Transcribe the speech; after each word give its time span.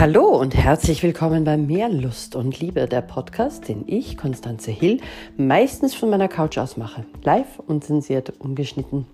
Hallo 0.00 0.28
und 0.28 0.54
herzlich 0.54 1.02
willkommen 1.02 1.44
bei 1.44 1.58
Mehr 1.58 1.90
Lust 1.90 2.34
und 2.34 2.58
Liebe, 2.58 2.86
der 2.86 3.02
Podcast, 3.02 3.68
den 3.68 3.84
ich, 3.86 4.16
Konstanze 4.16 4.70
Hill, 4.70 4.98
meistens 5.36 5.94
von 5.94 6.08
meiner 6.08 6.26
Couch 6.26 6.56
aus 6.56 6.78
mache. 6.78 7.04
Live 7.22 7.58
und 7.58 7.84
zensiert 7.84 8.32
ungeschnitten. 8.38 9.04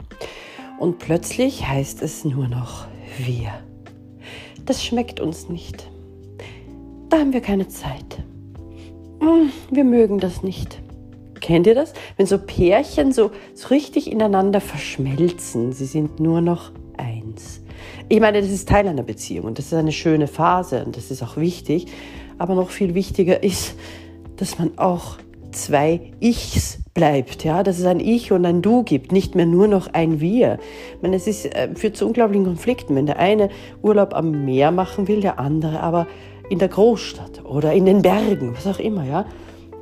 Und 0.79 1.01
plötzlich 1.01 1.67
heißt 1.67 2.03
es 2.03 2.25
nur 2.25 2.47
noch 2.47 2.87
wir. 3.19 3.51
Das 4.65 4.85
schmeckt 4.85 5.19
uns 5.19 5.49
nicht. 5.49 5.91
Da 7.09 7.19
haben 7.19 7.33
wir 7.33 7.41
keine 7.41 7.67
Zeit. 7.67 8.23
Hm, 9.19 9.51
wir 9.73 9.83
mögen 9.83 10.21
das 10.21 10.45
nicht. 10.45 10.81
Kennt 11.41 11.67
ihr 11.67 11.75
das? 11.75 11.95
Wenn 12.17 12.27
so 12.27 12.39
Pärchen 12.39 13.11
so, 13.11 13.33
so 13.55 13.69
richtig 13.71 14.09
ineinander 14.09 14.61
verschmelzen. 14.61 15.73
Sie 15.73 15.87
sind 15.87 16.21
nur 16.21 16.41
noch 16.43 16.71
eins. 16.97 17.66
Ich 18.09 18.21
meine, 18.21 18.41
das 18.41 18.51
ist 18.51 18.69
Teil 18.69 18.87
einer 18.89 19.03
Beziehung 19.03 19.47
und 19.47 19.59
das 19.59 19.67
ist 19.67 19.75
eine 19.75 19.93
schöne 19.93 20.27
Phase 20.27 20.85
und 20.85 20.97
das 20.97 21.11
ist 21.11 21.23
auch 21.23 21.37
wichtig. 21.37 21.87
Aber 22.39 22.55
noch 22.55 22.71
viel 22.71 22.95
wichtiger 22.95 23.43
ist, 23.43 23.75
dass 24.37 24.59
man 24.59 24.77
auch 24.79 25.19
zwei 25.53 26.13
Ichs 26.21 26.79
bleibt, 26.95 27.45
ja, 27.45 27.63
dass 27.63 27.79
es 27.79 27.87
ein 27.87 28.01
Ich 28.01 28.33
und 28.33 28.45
ein 28.45 28.63
Du 28.63 28.83
gibt, 28.83 29.13
nicht 29.13 29.35
mehr 29.35 29.47
nur 29.47 29.69
noch 29.69 29.93
ein 29.93 30.21
Wir. 30.21 30.59
Ich 31.03 31.13
es 31.13 31.27
ist, 31.27 31.47
äh, 31.47 31.69
führt 31.75 31.97
zu 31.97 32.07
unglaublichen 32.07 32.45
Konflikten, 32.45 32.95
wenn 32.95 33.07
der 33.07 33.19
eine 33.19 33.49
Urlaub 33.83 34.15
am 34.15 34.45
Meer 34.45 34.71
machen 34.71 35.09
will, 35.09 35.21
der 35.21 35.39
andere 35.39 35.81
aber 35.81 36.07
in 36.49 36.59
der 36.59 36.69
Großstadt 36.69 37.45
oder 37.45 37.73
in 37.73 37.87
den 37.87 38.03
Bergen, 38.03 38.55
was 38.55 38.67
auch 38.67 38.79
immer, 38.79 39.05
ja, 39.05 39.27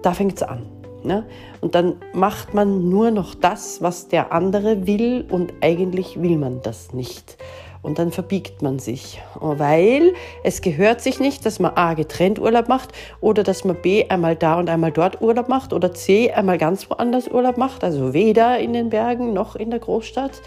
da 0.03 0.13
fängt 0.13 0.37
es 0.37 0.43
an. 0.43 0.63
Ne? 1.03 1.25
Und 1.61 1.75
dann 1.75 1.97
macht 2.15 2.55
man 2.55 2.89
nur 2.89 3.11
noch 3.11 3.35
das, 3.35 3.83
was 3.83 4.09
der 4.09 4.33
andere 4.33 4.87
will 4.87 5.27
und 5.31 5.53
eigentlich 5.61 6.21
will 6.21 6.39
man 6.39 6.63
das 6.63 6.95
nicht. 6.95 7.37
Und 7.85 7.99
dann 7.99 8.13
verbiegt 8.13 8.63
man 8.63 8.79
sich, 8.79 9.21
weil 9.39 10.15
es 10.43 10.63
gehört 10.63 11.03
sich 11.03 11.21
nicht, 11.21 11.45
dass 11.45 11.61
man 11.61 11.73
A 11.75 11.93
getrennt 11.93 12.39
Urlaub 12.39 12.67
macht 12.67 12.93
oder 13.21 13.43
dass 13.43 13.63
man 13.65 13.77
B 13.77 14.09
einmal 14.09 14.37
da 14.37 14.59
und 14.59 14.71
einmal 14.71 14.91
dort 14.91 15.21
Urlaub 15.21 15.51
macht 15.51 15.75
oder 15.75 15.93
C 15.93 16.33
einmal 16.33 16.57
ganz 16.57 16.89
woanders 16.89 17.29
Urlaub 17.29 17.59
macht, 17.59 17.85
also 17.85 18.15
weder 18.15 18.59
in 18.59 18.73
den 18.73 18.89
Bergen 18.89 19.35
noch 19.35 19.55
in 19.55 19.69
der 19.69 19.81
Großstadt. 19.81 20.41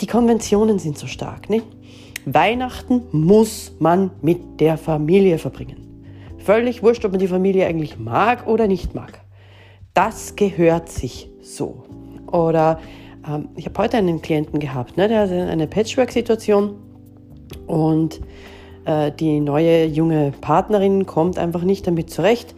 Die 0.00 0.08
Konventionen 0.08 0.80
sind 0.80 0.98
so 0.98 1.06
stark. 1.06 1.48
Ne? 1.48 1.62
Weihnachten 2.24 3.04
muss 3.12 3.70
man 3.78 4.10
mit 4.20 4.58
der 4.58 4.76
Familie 4.76 5.38
verbringen. 5.38 6.04
Völlig 6.38 6.82
wurscht, 6.82 7.04
ob 7.04 7.12
man 7.12 7.20
die 7.20 7.28
Familie 7.28 7.68
eigentlich 7.68 7.96
mag 7.96 8.48
oder 8.48 8.66
nicht 8.66 8.96
mag. 8.96 9.20
Das 9.94 10.34
gehört 10.34 10.88
sich 10.88 11.30
so. 11.40 11.84
Oder 12.26 12.80
ähm, 13.28 13.48
ich 13.56 13.66
habe 13.66 13.78
heute 13.82 13.96
einen 13.96 14.22
Klienten 14.22 14.58
gehabt, 14.60 14.96
ne, 14.96 15.08
der 15.08 15.20
hatte 15.20 15.44
eine 15.44 15.66
Patchwork-Situation 15.66 16.76
und 17.66 18.20
äh, 18.84 19.12
die 19.12 19.40
neue 19.40 19.84
junge 19.84 20.32
Partnerin 20.40 21.06
kommt 21.06 21.38
einfach 21.38 21.62
nicht 21.62 21.86
damit 21.86 22.10
zurecht, 22.10 22.54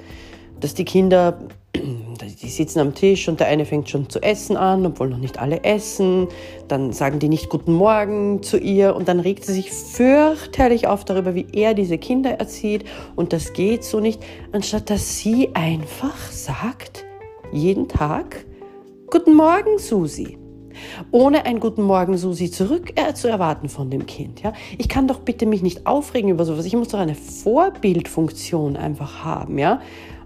dass 0.60 0.74
die 0.74 0.84
Kinder, 0.84 1.38
die 1.74 2.48
sitzen 2.48 2.80
am 2.80 2.94
Tisch 2.94 3.28
und 3.28 3.40
der 3.40 3.48
eine 3.48 3.64
fängt 3.64 3.88
schon 3.88 4.08
zu 4.08 4.22
essen 4.22 4.56
an, 4.56 4.84
obwohl 4.86 5.08
noch 5.08 5.18
nicht 5.18 5.38
alle 5.40 5.64
essen. 5.64 6.28
Dann 6.68 6.92
sagen 6.92 7.18
die 7.18 7.28
nicht 7.28 7.48
Guten 7.48 7.72
Morgen 7.72 8.42
zu 8.42 8.58
ihr 8.58 8.94
und 8.94 9.08
dann 9.08 9.20
regt 9.20 9.44
sie 9.44 9.54
sich 9.54 9.72
fürchterlich 9.72 10.86
auf 10.86 11.04
darüber, 11.04 11.34
wie 11.34 11.46
er 11.52 11.74
diese 11.74 11.98
Kinder 11.98 12.32
erzieht. 12.32 12.84
Und 13.16 13.32
das 13.32 13.52
geht 13.52 13.84
so 13.84 14.00
nicht, 14.00 14.22
anstatt 14.52 14.90
dass 14.90 15.18
sie 15.18 15.50
einfach 15.54 16.16
sagt, 16.30 17.04
jeden 17.52 17.88
Tag, 17.88 18.44
Guten 19.10 19.34
Morgen, 19.34 19.78
Susi 19.78 20.39
ohne 21.10 21.46
ein 21.46 21.60
Guten 21.60 21.82
Morgen 21.82 22.16
Susi 22.16 22.50
zurück 22.50 22.92
äh, 22.96 23.14
zu 23.14 23.28
erwarten 23.28 23.68
von 23.68 23.90
dem 23.90 24.06
Kind. 24.06 24.42
Ja? 24.42 24.52
Ich 24.78 24.88
kann 24.88 25.08
doch 25.08 25.20
bitte 25.20 25.46
mich 25.46 25.62
nicht 25.62 25.86
aufregen 25.86 26.30
über 26.30 26.44
sowas. 26.44 26.64
Ich 26.64 26.74
muss 26.74 26.88
doch 26.88 26.98
eine 26.98 27.14
Vorbildfunktion 27.14 28.76
einfach 28.76 29.24
haben. 29.24 29.58
Ja? 29.58 29.80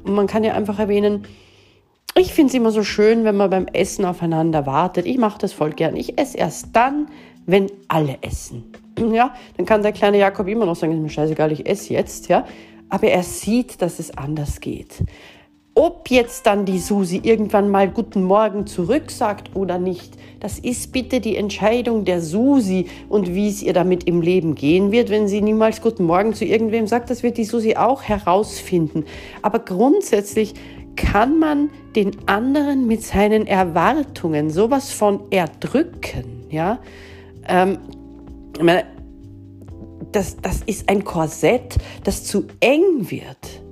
Und 0.04 0.14
man 0.14 0.26
kann 0.26 0.44
ja 0.44 0.54
einfach 0.54 0.78
erwähnen, 0.78 1.24
ich 2.16 2.32
finde 2.32 2.50
es 2.50 2.54
immer 2.54 2.70
so 2.70 2.84
schön, 2.84 3.24
wenn 3.24 3.36
man 3.36 3.50
beim 3.50 3.66
Essen 3.66 4.04
aufeinander 4.04 4.66
wartet. 4.66 5.04
Ich 5.04 5.18
mache 5.18 5.38
das 5.38 5.52
voll 5.52 5.70
gern. 5.70 5.96
Ich 5.96 6.16
esse 6.16 6.38
erst 6.38 6.68
dann, 6.72 7.08
wenn 7.46 7.70
alle 7.88 8.18
essen. 8.22 8.72
Ja, 9.12 9.34
dann 9.56 9.66
kann 9.66 9.82
der 9.82 9.90
kleine 9.90 10.18
Jakob 10.18 10.46
immer 10.46 10.66
noch 10.66 10.76
sagen, 10.76 10.92
ist 10.92 11.00
mir 11.00 11.08
scheißegal, 11.08 11.50
ich 11.50 11.68
esse 11.68 11.92
jetzt, 11.92 12.28
ja. 12.28 12.46
Aber 12.88 13.08
er 13.08 13.24
sieht, 13.24 13.82
dass 13.82 13.98
es 13.98 14.16
anders 14.16 14.60
geht. 14.60 15.02
Ob 15.76 16.08
jetzt 16.08 16.46
dann 16.46 16.64
die 16.66 16.78
Susi 16.78 17.20
irgendwann 17.24 17.68
mal 17.68 17.88
Guten 17.88 18.22
Morgen 18.22 18.64
zurück 18.68 19.10
sagt 19.10 19.56
oder 19.56 19.76
nicht, 19.76 20.16
das 20.38 20.60
ist 20.60 20.92
bitte 20.92 21.20
die 21.20 21.36
Entscheidung 21.36 22.04
der 22.04 22.20
Susi 22.20 22.86
und 23.08 23.34
wie 23.34 23.48
es 23.48 23.60
ihr 23.60 23.72
damit 23.72 24.04
im 24.04 24.20
Leben 24.20 24.54
gehen 24.54 24.92
wird. 24.92 25.10
Wenn 25.10 25.26
sie 25.26 25.40
niemals 25.40 25.80
Guten 25.80 26.04
Morgen 26.04 26.32
zu 26.32 26.44
irgendwem 26.44 26.86
sagt, 26.86 27.10
das 27.10 27.24
wird 27.24 27.38
die 27.38 27.44
Susi 27.44 27.74
auch 27.74 28.04
herausfinden. 28.04 29.04
Aber 29.42 29.58
grundsätzlich 29.58 30.54
kann 30.94 31.40
man 31.40 31.70
den 31.96 32.12
anderen 32.28 32.86
mit 32.86 33.02
seinen 33.02 33.48
Erwartungen 33.48 34.50
sowas 34.50 34.92
von 34.92 35.22
erdrücken, 35.30 36.44
ja. 36.50 36.78
Ähm, 37.48 37.78
das, 40.12 40.36
das 40.40 40.62
ist 40.66 40.88
ein 40.88 41.02
Korsett, 41.02 41.78
das 42.04 42.22
zu 42.22 42.44
eng 42.60 43.10
wird. 43.10 43.63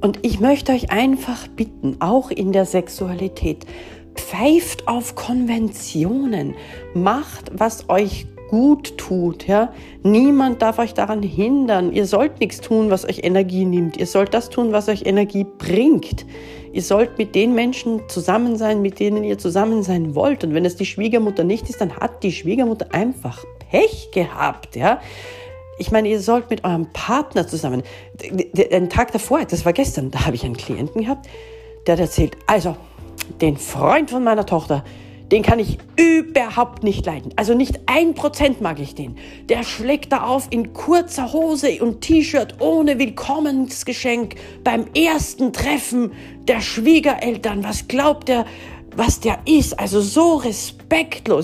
Und 0.00 0.18
ich 0.22 0.40
möchte 0.40 0.72
euch 0.72 0.90
einfach 0.90 1.48
bitten, 1.48 1.96
auch 2.00 2.30
in 2.30 2.52
der 2.52 2.66
Sexualität, 2.66 3.66
pfeift 4.14 4.86
auf 4.86 5.14
Konventionen, 5.14 6.54
macht, 6.94 7.50
was 7.52 7.88
euch 7.88 8.26
gut 8.48 8.96
tut, 8.98 9.46
ja. 9.46 9.72
Niemand 10.02 10.62
darf 10.62 10.78
euch 10.78 10.94
daran 10.94 11.22
hindern. 11.22 11.92
Ihr 11.92 12.06
sollt 12.06 12.40
nichts 12.40 12.60
tun, 12.60 12.90
was 12.90 13.04
euch 13.04 13.24
Energie 13.24 13.64
nimmt. 13.64 13.96
Ihr 13.96 14.06
sollt 14.06 14.34
das 14.34 14.50
tun, 14.50 14.72
was 14.72 14.88
euch 14.88 15.06
Energie 15.06 15.44
bringt. 15.58 16.26
Ihr 16.72 16.82
sollt 16.82 17.18
mit 17.18 17.34
den 17.34 17.54
Menschen 17.54 18.02
zusammen 18.08 18.56
sein, 18.56 18.82
mit 18.82 19.00
denen 19.00 19.24
ihr 19.24 19.38
zusammen 19.38 19.82
sein 19.82 20.14
wollt. 20.14 20.44
Und 20.44 20.54
wenn 20.54 20.64
es 20.64 20.76
die 20.76 20.86
Schwiegermutter 20.86 21.44
nicht 21.44 21.68
ist, 21.68 21.80
dann 21.80 21.96
hat 21.96 22.22
die 22.22 22.32
Schwiegermutter 22.32 22.86
einfach 22.92 23.44
Pech 23.70 24.10
gehabt, 24.12 24.76
ja 24.76 25.00
ich 25.78 25.90
meine, 25.90 26.08
ihr 26.08 26.20
sollt 26.20 26.50
mit 26.50 26.64
eurem 26.64 26.92
Partner 26.92 27.46
zusammen. 27.46 27.82
Den 28.52 28.90
Tag 28.90 29.12
davor, 29.12 29.44
das 29.44 29.64
war 29.64 29.72
gestern, 29.72 30.10
da 30.10 30.26
habe 30.26 30.36
ich 30.36 30.44
einen 30.44 30.56
Klienten 30.56 31.02
gehabt, 31.02 31.28
der 31.86 31.94
hat 31.94 32.00
erzählt, 32.00 32.36
also 32.46 32.76
den 33.40 33.56
Freund 33.56 34.10
von 34.10 34.24
meiner 34.24 34.46
Tochter, 34.46 34.84
den 35.32 35.42
kann 35.42 35.58
ich 35.58 35.78
überhaupt 35.96 36.82
nicht 36.84 37.06
leiden. 37.06 37.32
Also 37.36 37.54
nicht 37.54 37.80
ein 37.86 38.14
Prozent 38.14 38.60
mag 38.60 38.78
ich 38.78 38.94
den. 38.94 39.16
Der 39.48 39.64
schlägt 39.64 40.12
da 40.12 40.22
auf 40.22 40.48
in 40.50 40.74
kurzer 40.74 41.32
Hose 41.32 41.82
und 41.82 42.02
T-Shirt 42.02 42.60
ohne 42.60 42.98
Willkommensgeschenk 42.98 44.36
beim 44.62 44.84
ersten 44.94 45.52
Treffen 45.52 46.12
der 46.46 46.60
Schwiegereltern. 46.60 47.64
Was 47.64 47.88
glaubt 47.88 48.28
er, 48.28 48.44
was 48.94 49.20
der 49.20 49.38
ist? 49.46 49.78
Also 49.78 50.00
so 50.02 50.36
respektlos. 50.36 50.83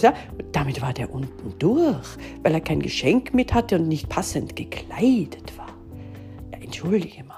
Ja? 0.03 0.15
Damit 0.53 0.81
war 0.81 0.93
der 0.93 1.13
unten 1.13 1.59
durch, 1.59 2.17
weil 2.43 2.55
er 2.55 2.61
kein 2.61 2.81
Geschenk 2.81 3.35
mit 3.35 3.53
hatte 3.53 3.77
und 3.77 3.89
nicht 3.89 4.09
passend 4.09 4.57
gekleidet 4.57 5.57
war. 5.57 5.75
Ja, 6.53 6.59
entschuldige 6.59 7.25
mal. 7.25 7.37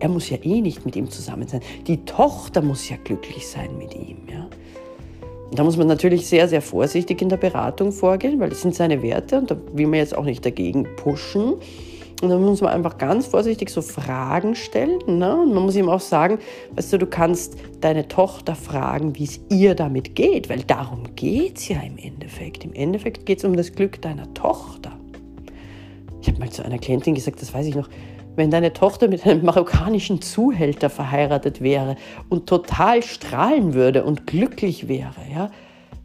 Er 0.00 0.08
muss 0.08 0.28
ja 0.28 0.38
eh 0.42 0.60
nicht 0.60 0.84
mit 0.84 0.96
ihm 0.96 1.10
zusammen 1.10 1.46
sein. 1.46 1.60
Die 1.86 2.04
Tochter 2.04 2.60
muss 2.62 2.88
ja 2.88 2.96
glücklich 3.02 3.46
sein 3.46 3.78
mit 3.78 3.94
ihm. 3.94 4.18
Ja? 4.30 4.48
Und 5.50 5.58
da 5.58 5.62
muss 5.62 5.76
man 5.76 5.86
natürlich 5.86 6.26
sehr, 6.26 6.48
sehr 6.48 6.62
vorsichtig 6.62 7.22
in 7.22 7.28
der 7.28 7.36
Beratung 7.36 7.92
vorgehen, 7.92 8.40
weil 8.40 8.50
das 8.50 8.62
sind 8.62 8.74
seine 8.74 9.02
Werte 9.02 9.38
und 9.38 9.50
da 9.50 9.56
will 9.72 9.86
man 9.86 10.00
jetzt 10.00 10.16
auch 10.16 10.24
nicht 10.24 10.44
dagegen 10.44 10.86
pushen. 10.96 11.54
Und 12.24 12.30
dann 12.30 12.42
muss 12.42 12.62
man 12.62 12.72
einfach 12.72 12.96
ganz 12.96 13.26
vorsichtig 13.26 13.68
so 13.68 13.82
Fragen 13.82 14.54
stellen. 14.54 14.98
Ne? 15.06 15.36
Und 15.36 15.52
man 15.52 15.62
muss 15.62 15.76
ihm 15.76 15.90
auch 15.90 16.00
sagen, 16.00 16.38
weißt 16.74 16.94
du, 16.94 16.98
du 16.98 17.06
kannst 17.06 17.58
deine 17.82 18.08
Tochter 18.08 18.54
fragen, 18.54 19.14
wie 19.16 19.24
es 19.24 19.40
ihr 19.50 19.74
damit 19.74 20.14
geht, 20.14 20.48
weil 20.48 20.62
darum 20.62 21.14
geht 21.16 21.58
es 21.58 21.68
ja 21.68 21.80
im 21.82 21.98
Endeffekt. 21.98 22.64
Im 22.64 22.72
Endeffekt 22.72 23.26
geht 23.26 23.40
es 23.40 23.44
um 23.44 23.54
das 23.54 23.72
Glück 23.72 24.00
deiner 24.00 24.32
Tochter. 24.32 24.92
Ich 26.22 26.28
habe 26.28 26.38
mal 26.38 26.48
zu 26.48 26.64
einer 26.64 26.78
Klientin 26.78 27.14
gesagt, 27.14 27.42
das 27.42 27.52
weiß 27.52 27.66
ich 27.66 27.74
noch, 27.74 27.90
wenn 28.36 28.50
deine 28.50 28.72
Tochter 28.72 29.06
mit 29.08 29.26
einem 29.26 29.44
marokkanischen 29.44 30.22
Zuhälter 30.22 30.88
verheiratet 30.88 31.60
wäre 31.60 31.96
und 32.30 32.46
total 32.46 33.02
strahlen 33.02 33.74
würde 33.74 34.02
und 34.02 34.26
glücklich 34.26 34.88
wäre, 34.88 35.20
ja, 35.30 35.50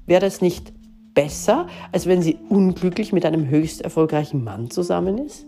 wäre 0.05 0.19
das 0.19 0.41
nicht 0.41 0.73
besser, 1.13 1.67
als 1.93 2.07
wenn 2.07 2.21
sie 2.21 2.37
unglücklich 2.49 3.13
mit 3.13 3.25
einem 3.25 3.47
höchst 3.47 3.81
erfolgreichen 3.81 4.43
Mann 4.43 4.69
zusammen 4.69 5.17
ist? 5.17 5.45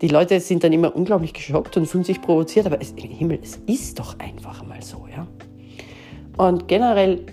Die 0.00 0.08
Leute 0.08 0.40
sind 0.40 0.64
dann 0.64 0.72
immer 0.72 0.96
unglaublich 0.96 1.34
geschockt 1.34 1.76
und 1.76 1.86
fühlen 1.86 2.04
sich 2.04 2.22
provoziert, 2.22 2.66
aber 2.66 2.80
es, 2.80 2.94
Himmel, 2.96 3.38
es 3.42 3.56
ist 3.66 3.98
doch 3.98 4.18
einfach 4.18 4.64
mal 4.66 4.82
so, 4.82 5.06
ja. 5.14 5.26
Und 6.42 6.68
generell 6.68 7.26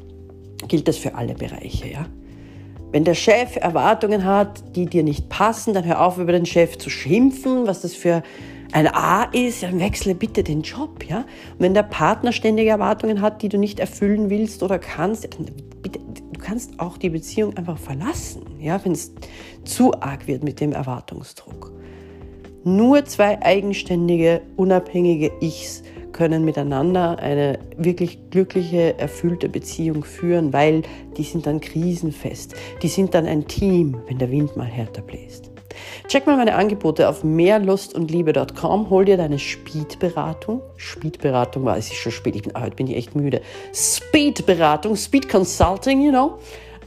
gilt 0.68 0.88
das 0.88 0.98
für 0.98 1.16
alle 1.16 1.34
Bereiche, 1.34 1.90
ja. 1.90 2.06
Wenn 2.92 3.04
der 3.04 3.16
Chef 3.16 3.56
Erwartungen 3.56 4.26
hat, 4.26 4.76
die 4.76 4.86
dir 4.86 5.04
nicht 5.04 5.30
passen, 5.30 5.74
dann 5.74 5.86
hör 5.86 6.02
auf, 6.02 6.18
über 6.18 6.32
den 6.32 6.46
Chef 6.46 6.78
zu 6.78 6.90
schimpfen, 6.90 7.68
was 7.68 7.82
das 7.82 7.94
für 7.94 8.24
ein 8.74 8.88
A 8.88 9.24
ist, 9.24 9.64
dann 9.64 9.80
wechsle 9.80 10.14
bitte 10.14 10.44
den 10.44 10.62
Job, 10.62 11.06
ja. 11.08 11.20
Und 11.20 11.60
wenn 11.60 11.74
der 11.74 11.84
Partner 11.84 12.34
ständige 12.34 12.70
Erwartungen 12.70 13.22
hat, 13.22 13.42
die 13.42 13.50
du 13.50 13.58
nicht 13.58 13.80
erfüllen 13.80 14.30
willst 14.30 14.62
oder 14.62 14.78
kannst, 14.78 15.24
dann 15.24 15.46
bitte, 15.82 16.00
du 16.00 16.40
kannst 16.40 16.80
auch 16.82 16.98
die 16.98 17.10
Beziehung 17.10 17.56
einfach 17.56 17.78
verlassen, 17.78 18.44
ja, 18.60 18.84
wenn 18.84 18.92
es 18.92 19.14
zu 19.64 19.94
arg 20.02 20.28
wird 20.28 20.44
mit 20.44 20.60
dem 20.60 20.74
Erwartungsdruck. 20.74 21.72
Nur 22.68 23.06
zwei 23.06 23.42
eigenständige, 23.42 24.42
unabhängige 24.58 25.32
Ichs 25.40 25.84
können 26.12 26.44
miteinander 26.44 27.18
eine 27.18 27.60
wirklich 27.78 28.30
glückliche, 28.30 29.00
erfüllte 29.00 29.48
Beziehung 29.48 30.04
führen, 30.04 30.52
weil 30.52 30.82
die 31.16 31.24
sind 31.24 31.48
dann 31.48 31.62
krisenfest. 31.62 32.56
Die 32.82 32.90
sind 32.90 33.14
dann 33.14 33.26
ein 33.26 33.48
Team, 33.48 33.96
wenn 34.10 34.18
der 34.18 34.30
Wind 34.32 34.58
mal 34.58 34.66
härter 34.66 35.02
bläst. 35.02 35.50
Check 36.10 36.28
mal 36.28 36.36
meine 36.36 36.56
Angebote 36.56 37.08
auf 37.08 37.24
mehrlustundliebe.com. 37.24 38.90
Hol 38.90 39.06
dir 39.06 39.16
deine 39.16 39.40
Speed-Beratung. 39.40 40.60
Speed-Beratung 40.76 41.64
war 41.64 41.78
es 41.78 41.88
ist 41.88 41.96
schon 41.96 42.12
spät. 42.12 42.36
Ich 42.36 42.42
bin, 42.42 42.62
heute 42.62 42.76
bin 42.76 42.88
ich 42.88 42.98
echt 42.98 43.16
müde. 43.16 43.40
Speed-Beratung, 43.74 44.98
Speed 44.98 45.30
Consulting, 45.30 46.02
you 46.02 46.12
know. 46.12 46.38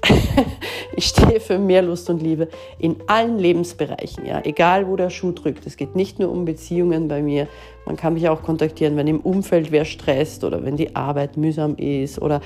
ich 0.97 1.06
stehe 1.06 1.41
für 1.41 1.58
mehr 1.58 1.82
Lust 1.82 2.08
und 2.11 2.23
Liebe 2.23 2.49
in 2.79 2.97
allen 3.06 3.38
Lebensbereichen, 3.38 4.26
ja, 4.26 4.41
egal 4.44 4.87
wo 4.88 4.97
der 4.97 5.11
Schuh 5.11 5.32
drückt. 5.32 5.67
Es 5.67 5.76
geht 5.76 5.94
nicht 5.97 6.19
nur 6.19 6.31
um 6.31 6.44
Beziehungen 6.44 7.08
bei 7.08 7.23
mir. 7.23 7.49
Man 7.86 7.96
kann 7.96 8.14
mich 8.14 8.28
auch 8.28 8.42
kontaktieren, 8.42 8.96
wenn 8.96 9.06
im 9.06 9.20
Umfeld 9.20 9.72
wer 9.72 9.84
stresst 9.84 10.44
oder 10.44 10.64
wenn 10.64 10.76
die 10.76 10.94
Arbeit 10.94 11.36
mühsam 11.36 11.76
ist 11.76 12.20
oder 12.20 12.40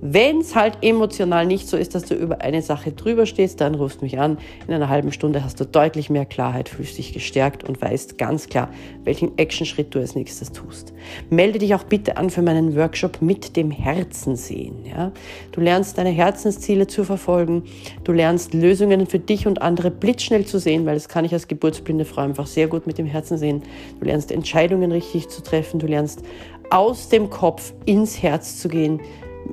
wenn 0.00 0.38
es 0.38 0.54
halt 0.54 0.78
emotional 0.82 1.44
nicht 1.46 1.68
so 1.68 1.76
ist, 1.76 1.94
dass 1.94 2.04
du 2.04 2.14
über 2.14 2.40
eine 2.40 2.62
Sache 2.62 2.92
drüber 2.92 3.26
stehst, 3.26 3.60
dann 3.60 3.74
rufst 3.74 4.00
mich 4.00 4.18
an. 4.18 4.38
In 4.68 4.74
einer 4.74 4.88
halben 4.88 5.10
Stunde 5.10 5.42
hast 5.42 5.58
du 5.58 5.64
deutlich 5.64 6.08
mehr 6.08 6.24
Klarheit, 6.24 6.68
fühlst 6.68 6.98
dich 6.98 7.12
gestärkt 7.12 7.68
und 7.68 7.82
weißt 7.82 8.16
ganz 8.16 8.48
klar, 8.48 8.68
welchen 9.02 9.36
Actionschritt 9.38 9.92
du 9.94 9.98
als 9.98 10.14
nächstes 10.14 10.52
tust. 10.52 10.92
Melde 11.30 11.58
dich 11.58 11.74
auch 11.74 11.82
bitte 11.82 12.16
an 12.16 12.30
für 12.30 12.42
meinen 12.42 12.76
Workshop 12.76 13.20
mit 13.20 13.56
dem 13.56 13.72
Herzen 13.72 14.36
sehen. 14.36 14.84
Ja? 14.84 15.10
Du 15.50 15.60
lernst 15.60 15.98
deine 15.98 16.10
Herzensziele 16.10 16.86
zu 16.86 17.02
verfolgen. 17.02 17.64
Du 18.04 18.12
lernst 18.12 18.54
Lösungen 18.54 19.06
für 19.06 19.18
dich 19.18 19.48
und 19.48 19.62
andere 19.62 19.90
blitzschnell 19.90 20.44
zu 20.44 20.60
sehen, 20.60 20.86
weil 20.86 20.94
das 20.94 21.08
kann 21.08 21.24
ich 21.24 21.32
als 21.32 21.48
geburtsblinde 21.48 22.04
Frau 22.04 22.22
einfach 22.22 22.46
sehr 22.46 22.68
gut 22.68 22.86
mit 22.86 22.98
dem 22.98 23.06
Herzen 23.06 23.36
sehen. 23.36 23.62
Du 23.98 24.06
lernst 24.06 24.30
Entscheidungen 24.78 24.92
richtig 24.92 25.28
zu 25.28 25.42
treffen. 25.42 25.78
Du 25.78 25.86
lernst 25.86 26.22
aus 26.70 27.08
dem 27.08 27.30
Kopf 27.30 27.72
ins 27.84 28.22
Herz 28.22 28.60
zu 28.60 28.68
gehen 28.68 29.00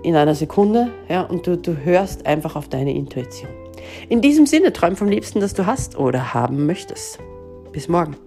in 0.04 0.16
einer 0.16 0.36
Sekunde 0.36 0.92
ja, 1.10 1.22
und 1.22 1.48
du, 1.48 1.58
du 1.58 1.78
hörst 1.78 2.26
einfach 2.26 2.56
auf 2.56 2.68
deine 2.68 2.94
Intuition. 2.94 3.50
In 4.10 4.22
diesem 4.22 4.46
Sinne, 4.46 4.74
träum 4.74 4.96
vom 4.96 5.10
Liebsten, 5.10 5.40
das 5.40 5.54
du 5.54 5.66
hast 5.66 5.98
oder 5.98 6.34
haben 6.34 6.66
möchtest. 6.66 7.20
Bis 7.72 7.88
morgen. 7.88 8.25